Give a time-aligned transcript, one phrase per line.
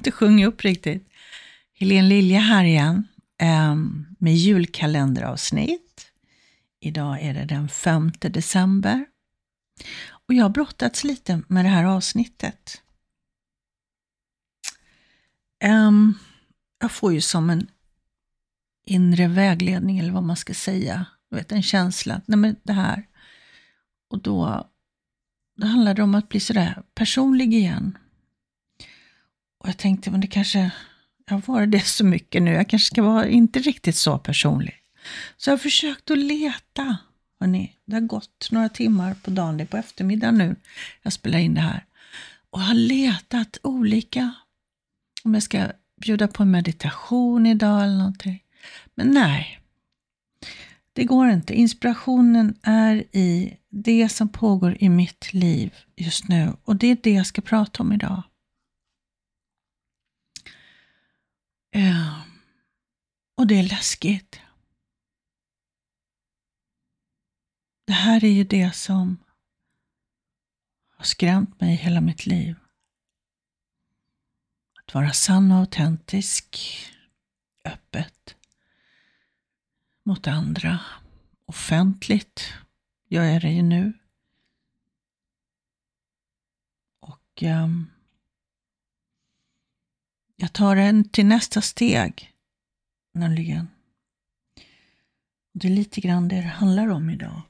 [0.00, 1.08] Jag inte sjunga upp riktigt.
[1.74, 3.08] Helene Lilja här igen
[3.38, 6.12] ehm, med julkalenderavsnitt.
[6.80, 9.06] Idag är det den 5 december.
[10.26, 12.82] Och jag har brottats lite med det här avsnittet.
[15.60, 16.14] Ehm,
[16.80, 17.66] jag får ju som en
[18.86, 21.06] inre vägledning, eller vad man ska säga.
[21.30, 22.20] Du vet, en känsla.
[22.26, 23.06] Nej, men det här.
[24.10, 24.68] Och då,
[25.56, 27.98] då handlar det om att bli sådär personlig igen.
[29.60, 30.70] Och jag tänkte, men det kanske,
[31.26, 34.74] jag har varit det så mycket nu, jag kanske ska vara inte riktigt så personlig.
[35.36, 36.96] Så jag har försökt att leta.
[37.40, 40.56] Hörrni, det har gått några timmar på dagen, det är på eftermiddagen nu
[41.02, 41.84] jag spelar in det här.
[42.50, 44.34] Och har letat olika,
[45.24, 45.66] om jag ska
[46.00, 48.42] bjuda på en meditation idag eller någonting.
[48.94, 49.60] Men nej,
[50.92, 51.54] det går inte.
[51.54, 57.12] Inspirationen är i det som pågår i mitt liv just nu och det är det
[57.12, 58.22] jag ska prata om idag.
[61.70, 62.20] Ehm,
[63.34, 64.40] och det är läskigt.
[67.84, 69.16] Det här är ju det som
[70.96, 72.56] har skrämt mig hela mitt liv.
[74.82, 76.58] Att vara sann och autentisk,
[77.64, 78.36] öppet
[80.02, 80.80] mot andra,
[81.44, 82.54] offentligt
[83.08, 83.92] gör jag det ju nu.
[87.00, 87.90] Och um,
[90.40, 92.32] jag tar den till nästa steg,
[93.14, 93.68] nämligen.
[95.52, 97.42] Det är lite grann det det handlar om idag.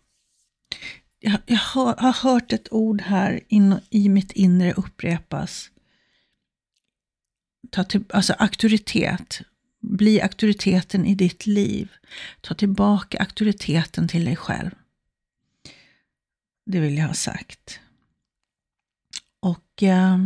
[1.19, 5.71] Jag, jag har, har, hört ett ord här in, i mitt inre upprepas.
[7.71, 9.41] Ta till, alltså auktoritet.
[9.81, 11.91] Bli auktoriteten i ditt liv.
[12.41, 14.71] Ta tillbaka auktoriteten till dig själv.
[16.67, 17.81] Det vill jag ha sagt.
[19.41, 20.19] Och eh,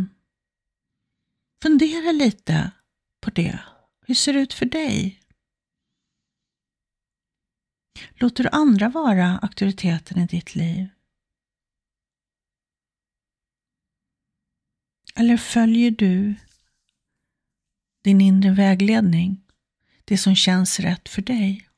[1.61, 2.71] Fundera lite
[3.21, 3.59] på det.
[4.07, 5.21] Hur ser det ut för dig?
[8.15, 10.87] Låter du andra vara auktoriteten i ditt liv?
[15.15, 16.35] Eller följer du
[18.03, 19.41] din inre vägledning?
[20.05, 21.69] Det som känns rätt för dig?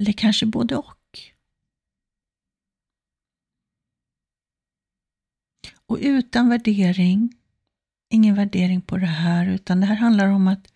[0.00, 1.20] Eller kanske både och?
[5.86, 7.41] Och utan värdering
[8.12, 10.72] ingen värdering på det här, utan det här handlar om att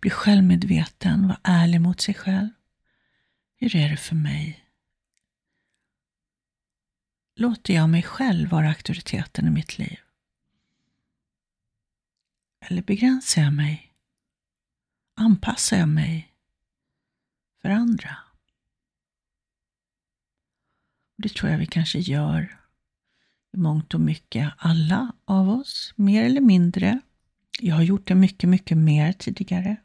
[0.00, 2.48] bli självmedveten, vara ärlig mot sig själv.
[3.56, 4.64] Hur är det för mig?
[7.36, 9.98] Låter jag mig själv vara auktoriteten i mitt liv?
[12.60, 13.92] Eller begränsar jag mig?
[15.14, 16.32] Anpassar jag mig
[17.62, 18.16] för andra?
[21.16, 22.59] Det tror jag vi kanske gör
[23.52, 27.00] i mångt och mycket, alla av oss, mer eller mindre.
[27.60, 29.76] Jag har gjort det mycket, mycket mer tidigare.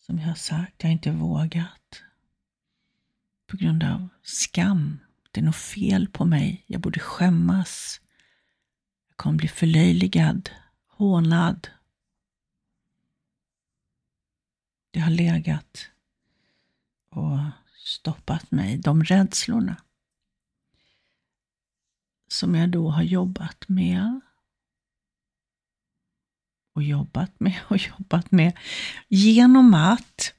[0.00, 2.02] Som jag har sagt, jag har inte vågat.
[3.46, 4.98] På grund av skam.
[5.30, 6.64] Det är något fel på mig.
[6.66, 8.00] Jag borde skämmas.
[9.08, 10.50] Jag kommer bli förlöjligad,
[10.86, 11.68] hånad.
[14.90, 15.90] Det har legat
[17.08, 17.38] och
[17.84, 19.76] stoppat mig, de rädslorna
[22.28, 24.20] som jag då har jobbat med
[26.74, 28.58] och jobbat med och jobbat med
[29.08, 30.34] genom att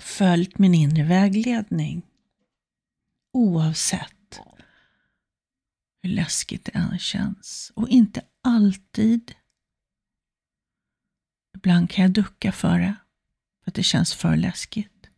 [0.00, 2.02] följt min inre vägledning.
[3.32, 4.40] Oavsett
[6.02, 7.72] hur läskigt det än känns.
[7.74, 9.34] Och inte alltid.
[11.56, 12.94] Ibland kan jag ducka för det,
[13.64, 15.08] för att det känns för läskigt.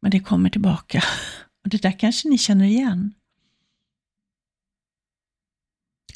[0.00, 1.04] Men det kommer tillbaka.
[1.64, 3.14] Och det där kanske ni känner igen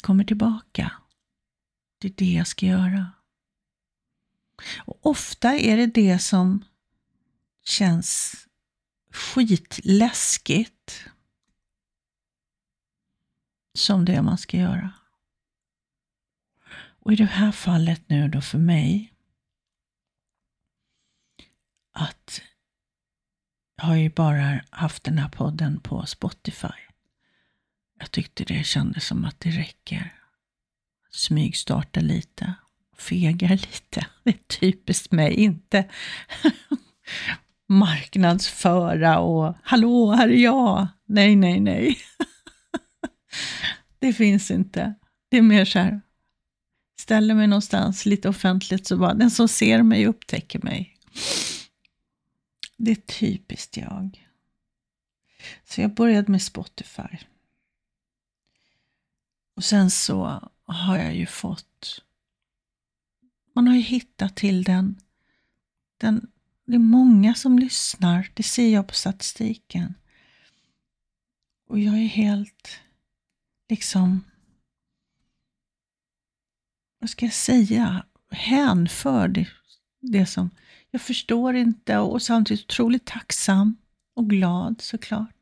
[0.07, 0.91] kommer tillbaka.
[1.97, 3.11] Det är det jag ska göra.
[4.77, 6.65] Och ofta är det det som
[7.63, 8.35] känns
[9.11, 11.05] skitläskigt
[13.77, 14.93] som det man ska göra.
[16.99, 19.13] Och i det här fallet nu då för mig
[21.93, 22.41] att
[23.75, 26.86] jag har ju bara haft den här podden på Spotify.
[27.99, 30.13] Jag tyckte det kändes som att det räcker.
[31.11, 32.53] Smygstarta lite,
[32.97, 34.05] fegar lite.
[34.23, 35.89] Det är typiskt mig, inte
[37.67, 40.87] marknadsföra och hallå, här är jag.
[41.05, 41.97] Nej, nej, nej.
[43.99, 44.93] det finns inte.
[45.29, 46.01] Det är mer så här,
[46.99, 50.97] ställer mig någonstans lite offentligt så bara den som ser mig upptäcker mig.
[52.77, 54.27] Det är typiskt jag.
[55.65, 57.17] Så jag började med Spotify.
[59.57, 62.03] Och sen så har jag ju fått,
[63.55, 64.95] man har ju hittat till den,
[65.97, 66.27] den
[66.65, 69.93] det är många som lyssnar, det ser jag på statistiken.
[71.67, 72.79] Och jag är helt,
[73.69, 74.23] liksom,
[76.99, 79.45] vad ska jag säga, hänförd.
[79.99, 80.49] Det som,
[80.91, 83.77] jag förstår inte och samtidigt otroligt tacksam
[84.13, 85.36] och glad såklart.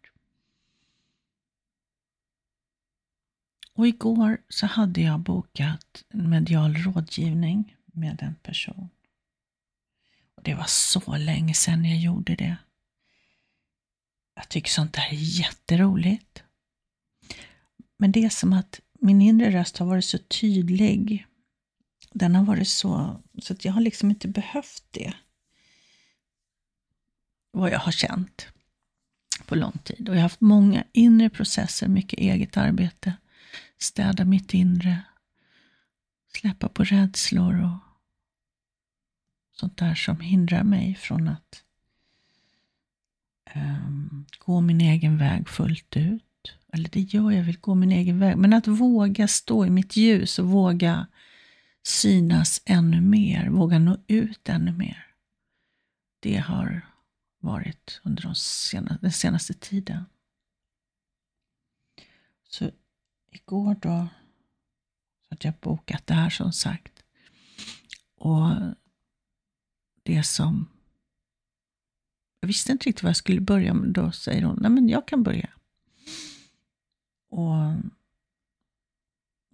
[3.76, 8.90] Och igår så hade jag bokat en medial rådgivning med en person.
[10.36, 12.58] Och Det var så länge sedan jag gjorde det.
[14.36, 16.44] Jag tycker sånt där är jätteroligt.
[17.98, 21.26] Men det är som att min inre röst har varit så tydlig.
[22.14, 25.14] Den har varit så, så att jag har liksom inte behövt det.
[27.52, 28.48] Vad jag har känt
[29.46, 30.10] på lång tid.
[30.10, 33.14] Och jag har haft många inre processer, mycket eget arbete.
[33.78, 35.02] Städa mitt inre.
[36.34, 37.78] Släppa på rädslor och
[39.52, 41.64] sånt där som hindrar mig från att
[43.56, 46.24] um, gå min egen väg fullt ut.
[46.74, 48.38] Eller det gör jag, vill gå min egen väg.
[48.38, 51.08] Men att våga stå i mitt ljus och våga
[51.84, 55.08] synas ännu mer, våga nå ut ännu mer.
[56.20, 56.82] Det har
[57.40, 60.06] varit under de senaste, den senaste tiden.
[62.50, 62.72] Så
[63.36, 64.08] igår då
[65.22, 67.04] så hade jag bokat det här som sagt.
[68.16, 68.50] Och
[70.04, 70.70] det som...
[72.40, 75.08] Jag visste inte riktigt var jag skulle börja, men då säger hon, nej men jag
[75.08, 75.50] kan börja.
[77.30, 77.56] Och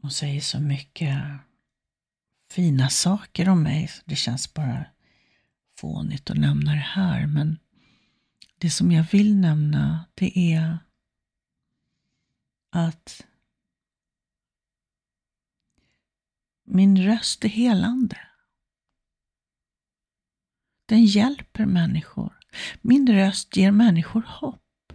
[0.01, 1.17] hon säger så mycket
[2.51, 4.85] fina saker om mig, så det känns bara
[5.77, 7.27] fånigt att nämna det här.
[7.27, 7.59] Men
[8.57, 10.77] det som jag vill nämna, det är
[12.71, 13.25] att
[16.73, 18.17] min röst är helande.
[20.85, 22.39] Den hjälper människor.
[22.81, 24.93] Min röst ger människor hopp.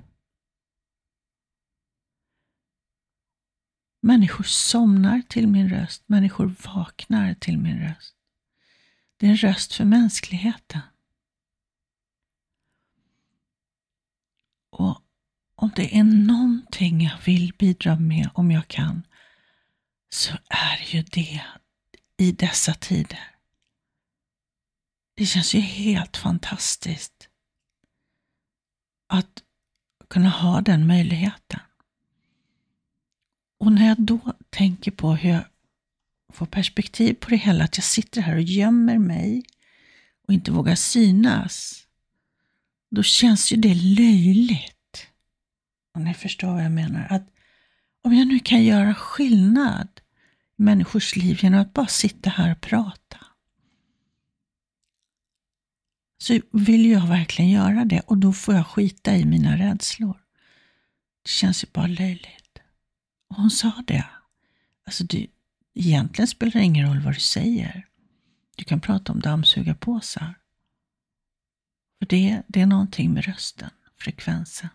[4.02, 6.08] Människor somnar till min röst.
[6.08, 8.16] Människor vaknar till min röst.
[9.16, 10.80] Det är en röst för mänskligheten.
[14.70, 15.02] Och
[15.54, 19.02] om det är någonting jag vill bidra med, om jag kan,
[20.08, 21.42] så är ju det
[22.18, 23.36] i dessa tider
[25.16, 27.28] det känns ju helt fantastiskt
[29.06, 29.42] att
[30.08, 31.60] kunna ha den möjligheten.
[33.58, 34.20] Och när jag då
[34.50, 35.44] tänker på hur jag
[36.32, 39.44] får perspektiv på det hela, att jag sitter här och gömmer mig
[40.28, 41.86] och inte vågar synas,
[42.90, 45.06] då känns ju det löjligt.
[45.94, 47.06] Om ni förstår vad jag menar.
[47.10, 47.28] Att
[48.02, 49.88] om jag nu kan göra skillnad
[50.56, 53.26] människors liv genom att bara sitta här och prata,
[56.18, 60.22] så vill jag verkligen göra det och då får jag skita i mina rädslor.
[61.22, 62.58] Det känns ju bara löjligt.
[63.28, 64.06] Och hon sa det.
[64.86, 65.26] Alltså, du,
[65.74, 67.86] egentligen spelar det ingen roll vad du säger.
[68.56, 70.34] Du kan prata om dammsugarpåsar.
[71.98, 74.68] För det, det är någonting med rösten, frekvensen.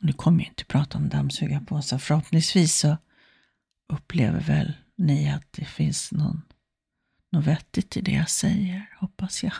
[0.00, 1.98] Nu kommer jag inte prata om dammsugarpåsar.
[1.98, 2.96] Förhoppningsvis så
[3.92, 6.42] upplever väl ni att det finns någon,
[7.30, 9.52] något vettigt i det jag säger, hoppas jag.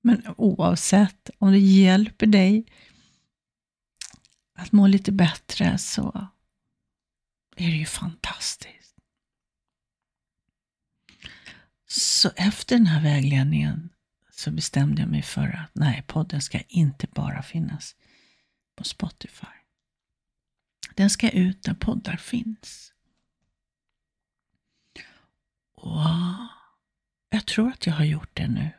[0.00, 2.66] Men oavsett om det hjälper dig
[4.54, 6.28] att må lite bättre så
[7.56, 8.96] är det ju fantastiskt.
[11.86, 13.90] Så efter den här vägledningen
[14.30, 17.96] så bestämde jag mig för att nej, podden ska inte bara finnas
[18.76, 19.63] på Spotify.
[20.94, 22.92] Den ska ut där poddar finns.
[25.74, 26.00] Och
[27.28, 28.70] jag tror att jag har gjort det nu.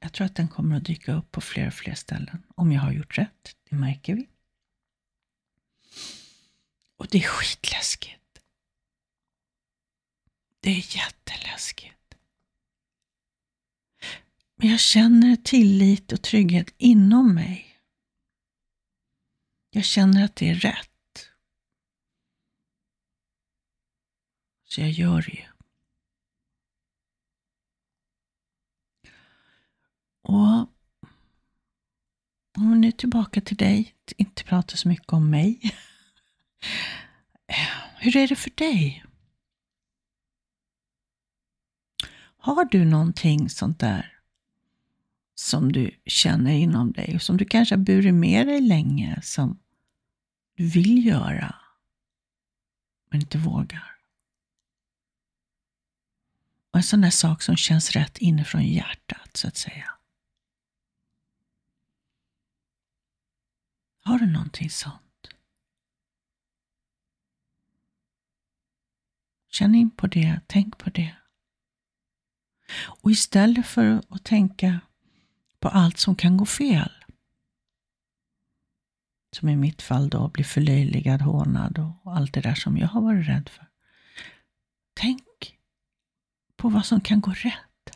[0.00, 2.46] Jag tror att den kommer att dyka upp på fler och fler ställen.
[2.54, 4.28] Om jag har gjort rätt, det märker vi.
[6.96, 8.42] Och det är skitläskigt.
[10.60, 12.14] Det är jätteläskigt.
[14.56, 17.69] Men jag känner tillit och trygghet inom mig.
[19.70, 21.30] Jag känner att det är rätt.
[24.64, 25.46] Så jag gör det ju.
[30.22, 30.68] Och
[32.56, 35.60] om vi nu tillbaka till dig, inte prata så mycket om mig.
[37.96, 39.04] Hur är det för dig?
[42.36, 44.19] Har du någonting sånt där
[45.40, 49.58] som du känner inom dig och som du kanske har burit med dig länge, som
[50.56, 51.54] du vill göra,
[53.10, 53.98] men inte vågar.
[56.70, 59.90] Och en sån där sak som känns rätt inifrån hjärtat, så att säga.
[64.02, 65.28] Har du någonting sånt?
[69.50, 71.16] Känn in på det, tänk på det.
[72.72, 74.80] Och istället för att tänka
[75.60, 76.92] på allt som kan gå fel,
[79.32, 83.00] som i mitt fall då bli förlöjligad, hånad och allt det där som jag har
[83.00, 83.66] varit rädd för.
[84.94, 85.58] Tänk
[86.56, 87.90] på vad som kan gå rätt.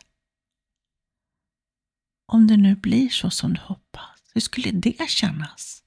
[2.27, 5.85] Om det nu blir så som du hoppas, hur skulle det kännas?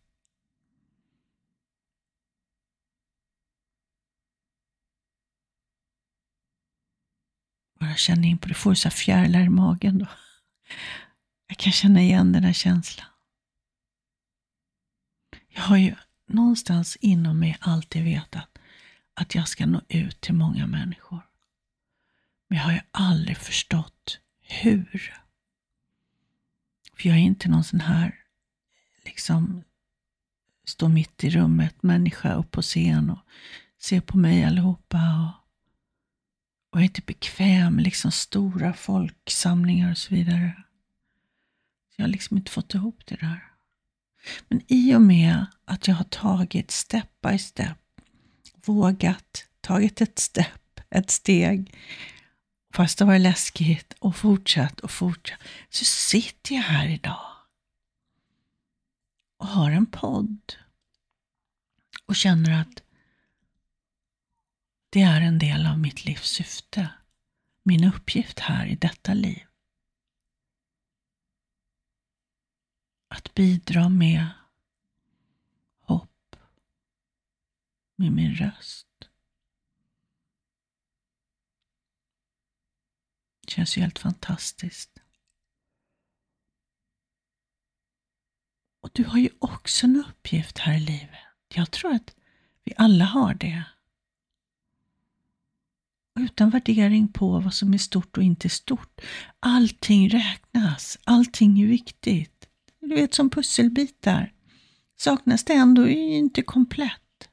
[7.80, 8.54] Bara känn in på det.
[8.54, 10.08] Får du så fjärilar i magen då?
[11.48, 13.08] Jag kan känna igen den här känslan.
[15.48, 15.96] Jag har ju
[16.28, 18.58] någonstans inom mig alltid vetat
[19.14, 21.22] att jag ska nå ut till många människor.
[22.48, 25.14] Men jag har ju aldrig förstått hur.
[26.98, 28.16] För jag är inte någon sån här,
[29.06, 29.64] liksom,
[30.66, 33.20] stå mitt i rummet människa upp på scen och
[33.78, 34.98] se på mig allihopa.
[34.98, 35.44] Och,
[36.72, 40.64] och jag är inte bekväm med liksom stora folksamlingar och så vidare.
[41.98, 43.52] Jag har liksom inte fått ihop det där.
[44.48, 47.78] Men i och med att jag har tagit step by step,
[48.66, 51.76] vågat, tagit ett step, ett steg,
[52.74, 55.40] fast det var läskigt och fortsatt och fortsatt,
[55.70, 57.32] så sitter jag här idag
[59.38, 60.54] och har en podd
[62.06, 62.84] och känner att
[64.90, 66.90] det är en del av mitt livs syfte,
[67.64, 69.47] min uppgift här i detta liv.
[73.08, 74.28] Att bidra med
[75.80, 76.36] hopp
[77.96, 78.88] med min röst.
[83.42, 85.02] Det känns ju helt fantastiskt.
[88.82, 91.20] Och du har ju också en uppgift här i livet.
[91.48, 92.16] Jag tror att
[92.64, 93.64] vi alla har det.
[96.20, 99.02] Utan värdering på vad som är stort och inte stort.
[99.40, 100.98] Allting räknas.
[101.04, 102.50] Allting är viktigt.
[102.88, 104.34] Du vet som pusselbitar.
[104.96, 107.30] Saknas det en då är det inte komplett.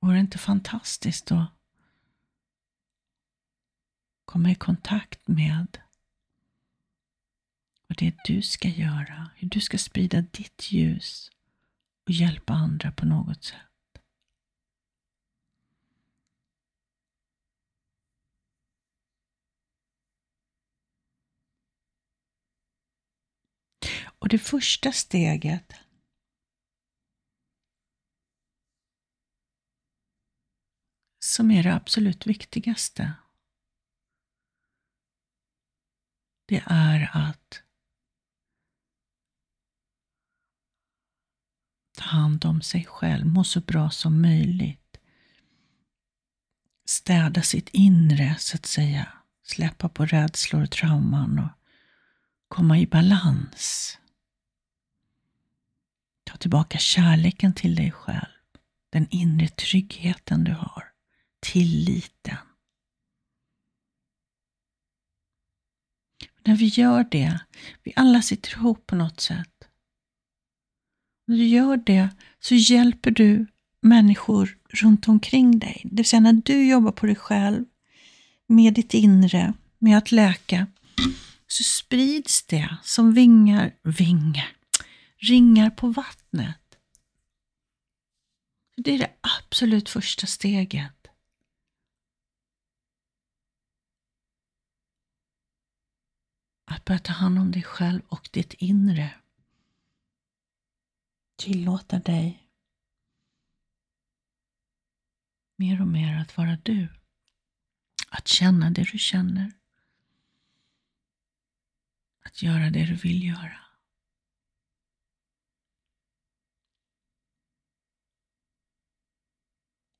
[0.00, 1.52] Vore det inte fantastiskt att
[4.24, 5.78] komma i kontakt med
[7.86, 11.30] vad det är du ska göra, hur du ska sprida ditt ljus
[12.06, 13.67] och hjälpa andra på något sätt.
[24.28, 25.72] Och det första steget
[31.24, 33.14] som är det absolut viktigaste
[36.46, 37.62] det är att
[41.96, 44.96] ta hand om sig själv, må så bra som möjligt.
[46.84, 49.12] Städa sitt inre, så att säga.
[49.42, 51.50] Släppa på rädslor och trauman och
[52.48, 53.98] komma i balans.
[56.38, 58.26] Ta tillbaka kärleken till dig själv,
[58.92, 60.84] den inre tryggheten du har,
[61.40, 62.36] tilliten.
[66.44, 67.40] När vi gör det,
[67.82, 69.68] vi alla sitter ihop på något sätt.
[71.26, 72.08] När du gör det
[72.40, 73.46] så hjälper du
[73.80, 75.80] människor runt omkring dig.
[75.84, 77.64] Det vill säga när du jobbar på dig själv,
[78.46, 80.66] med ditt inre, med att läka,
[81.46, 84.57] så sprids det som vingar, vingar,
[85.18, 86.78] ringar på vattnet.
[88.76, 91.08] Det är det absolut första steget.
[96.64, 99.14] Att börja ta hand om dig själv och ditt inre.
[101.36, 102.48] Tillåta dig
[105.56, 106.88] mer och mer att vara du.
[108.08, 109.52] Att känna det du känner.
[112.24, 113.67] Att göra det du vill göra.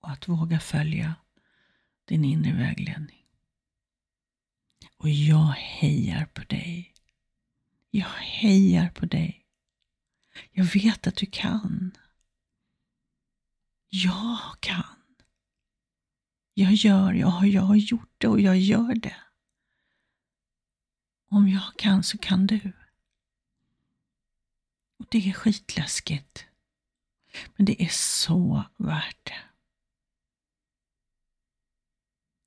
[0.08, 1.14] Och att våga följa
[2.04, 3.26] din inre vägledning.
[4.96, 6.94] Och jag hejar på dig.
[7.90, 9.46] Jag hejar på dig.
[10.52, 11.96] Jag vet att du kan.
[13.88, 14.96] Jag kan.
[16.54, 19.16] Jag gör, jag, jag har gjort det och jag gör det.
[21.28, 22.72] Om jag kan så kan du.
[24.98, 26.46] Och Det är skitläskigt.
[27.56, 29.47] Men det är så värt det.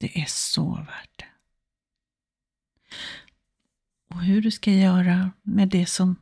[0.01, 1.25] Det är så värt det.
[4.09, 6.15] Och hur du ska göra med det som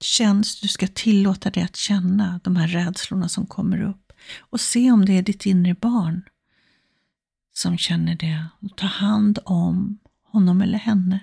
[0.00, 4.12] känns, du ska tillåta dig att känna de här rädslorna som kommer upp.
[4.38, 6.28] Och se om det är ditt inre barn
[7.52, 8.46] som känner det.
[8.60, 11.20] Och ta hand om honom eller henne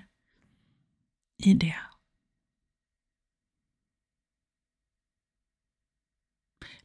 [1.44, 1.76] i det.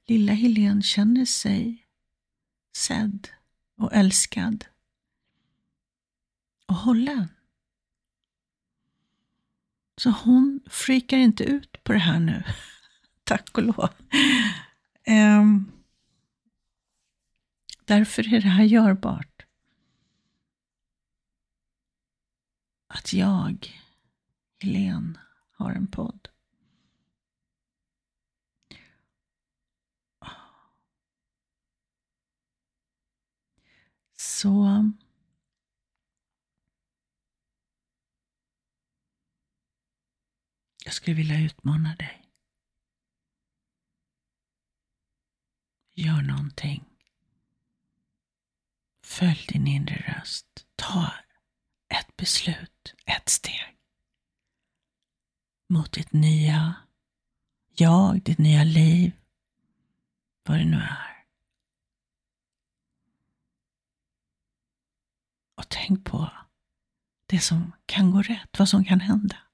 [0.06, 1.86] Lilla Helene känner sig
[2.76, 3.28] sedd
[3.76, 4.64] och älskad
[6.72, 7.28] och hållen.
[9.96, 12.44] Så hon freakar inte ut på det här nu.
[13.24, 13.88] Tack och lov.
[15.08, 15.72] Um,
[17.84, 19.46] därför är det här görbart.
[22.86, 23.82] Att jag,
[24.60, 25.20] Helene,
[25.56, 26.28] har en podd.
[34.16, 34.92] Så
[40.92, 42.22] jag skulle vilja utmana dig.
[45.94, 46.84] Gör någonting.
[49.04, 50.66] Följ din inre röst.
[50.76, 51.12] Ta
[51.88, 53.78] ett beslut, ett steg
[55.68, 56.74] mot ditt nya
[57.76, 59.12] jag, ditt nya liv,
[60.42, 61.26] vad det nu är.
[65.54, 66.30] Och tänk på
[67.26, 69.51] det som kan gå rätt, vad som kan hända.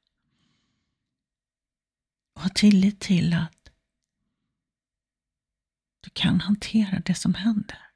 [2.39, 3.71] Och ha tillit till att
[6.01, 7.91] du kan hantera det som händer.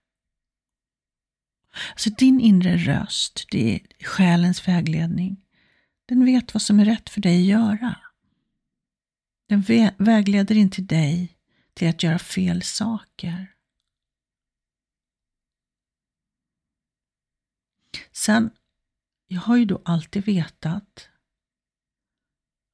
[1.91, 5.45] Alltså din inre röst, det är själens vägledning.
[6.07, 7.97] Den vet vad som är rätt för dig att göra.
[9.49, 9.63] Den
[9.99, 11.39] vägleder inte dig
[11.75, 13.55] till att göra fel saker.
[18.13, 18.51] Sen,
[19.27, 21.09] jag har ju då alltid vetat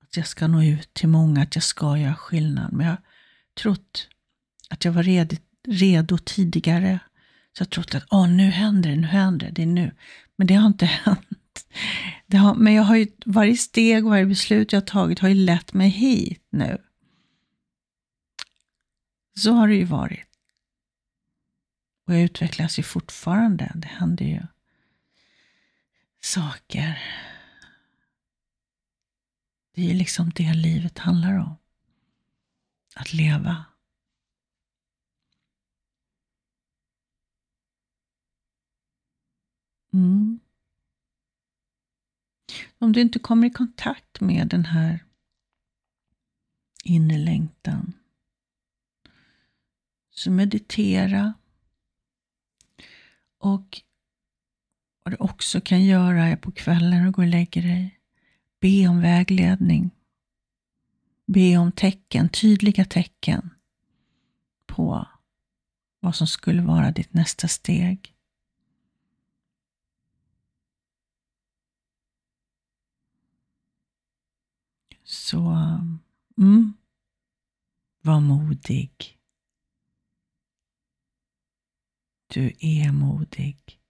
[0.08, 2.72] att jag ska nå ut till många, att jag ska göra skillnad.
[2.72, 3.02] Men jag har
[3.54, 4.08] trott
[4.70, 5.36] att jag var redo,
[5.68, 6.98] redo tidigare.
[7.52, 9.94] Så jag har trott att Åh, nu händer det, nu händer det, det är nu.
[10.36, 11.66] Men det har inte hänt.
[12.32, 15.34] Har, men jag har ju, varje steg och varje beslut jag har tagit har ju
[15.34, 16.78] lett mig hit nu.
[19.38, 20.24] Så har det ju varit.
[22.06, 23.72] Och jag utvecklas ju fortfarande.
[23.74, 24.42] Det händer ju
[26.20, 26.98] saker.
[29.78, 31.56] Det är ju liksom det livet handlar om.
[32.94, 33.64] Att leva.
[39.92, 40.40] Mm.
[42.78, 45.04] Om du inte kommer i kontakt med den här
[46.84, 47.92] inre längtan,
[50.10, 51.34] så meditera.
[53.38, 53.82] Och
[55.04, 57.97] vad du också kan göra är på kvällen och gå och lägga dig,
[58.60, 59.90] be om vägledning.
[61.26, 63.50] Be om tecken, tydliga tecken
[64.66, 65.08] på
[66.00, 68.14] vad som skulle vara ditt nästa steg.
[75.04, 75.40] Så,
[76.38, 76.72] mm,
[78.00, 79.18] var modig.
[82.26, 83.80] Du är modig.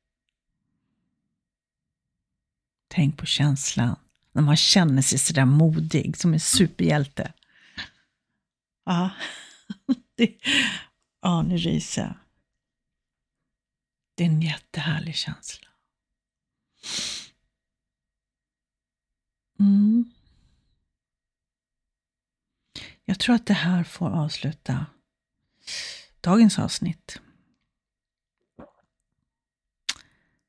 [2.88, 3.96] Tänk på känslan
[4.32, 7.32] när man känner sig sådär modig som en superhjälte.
[8.84, 9.10] Ja,
[10.14, 10.38] det,
[11.20, 12.14] ja nu ryser jag.
[14.14, 15.68] Det är en jättehärlig känsla.
[19.60, 20.12] Mm.
[23.04, 24.86] Jag tror att det här får avsluta
[26.20, 27.20] dagens avsnitt.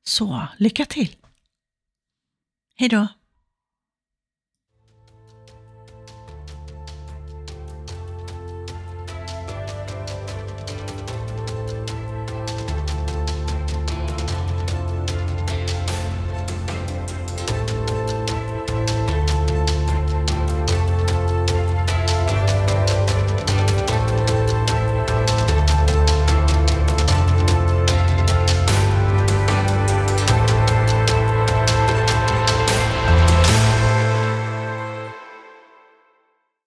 [0.03, 1.15] Så, lycka till!
[2.75, 3.07] Hej då!